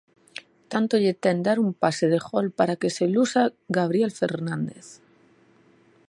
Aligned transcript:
Tanto 0.71 0.93
lle 1.03 1.13
ten 1.23 1.37
dar 1.47 1.57
un 1.65 1.71
pase 1.83 2.05
de 2.13 2.19
gol 2.29 2.47
para 2.57 2.77
que 2.81 2.89
se 2.95 3.05
luza 3.15 3.43
Gabriel 3.77 4.11
Fernández... 4.21 4.87